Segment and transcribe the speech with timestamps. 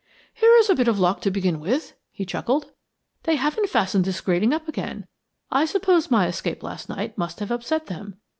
[0.33, 2.71] "Here is a bit of luck to begin with," he chuckled.
[3.21, 5.05] "They haven't fastened this grating up again.
[5.51, 8.17] I suppose my escape last night must have upset them.